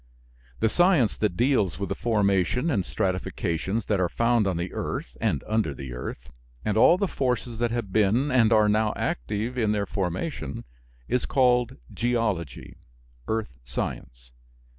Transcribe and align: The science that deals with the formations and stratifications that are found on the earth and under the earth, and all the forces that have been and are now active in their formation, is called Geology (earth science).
The 0.61 0.67
science 0.67 1.15
that 1.17 1.37
deals 1.37 1.77
with 1.77 1.89
the 1.89 1.93
formations 1.93 2.71
and 2.71 2.83
stratifications 2.83 3.85
that 3.85 3.99
are 3.99 4.09
found 4.09 4.47
on 4.47 4.57
the 4.57 4.73
earth 4.73 5.15
and 5.21 5.43
under 5.45 5.75
the 5.75 5.93
earth, 5.93 6.31
and 6.65 6.75
all 6.75 6.97
the 6.97 7.07
forces 7.07 7.59
that 7.59 7.69
have 7.69 7.93
been 7.93 8.31
and 8.31 8.51
are 8.51 8.67
now 8.67 8.93
active 8.95 9.59
in 9.59 9.73
their 9.73 9.85
formation, 9.85 10.63
is 11.07 11.27
called 11.27 11.77
Geology 11.93 12.77
(earth 13.27 13.59
science). 13.63 14.31